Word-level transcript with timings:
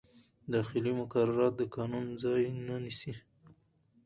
داخلي 0.53 0.91
مقررات 1.01 1.53
د 1.57 1.61
قانون 1.75 2.05
ځای 2.23 2.41
نه 2.67 2.75
نیسي. 2.83 3.13